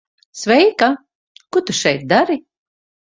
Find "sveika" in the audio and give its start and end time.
0.43-0.89